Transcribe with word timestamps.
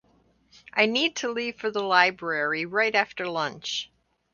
I 0.73 0.87
need 0.87 1.15
to 1.17 1.29
leave 1.31 1.57
for 1.59 1.69
the 1.69 1.83
library 1.83 2.65
right 2.65 2.95
after 2.95 3.27
lunch. 3.27 3.91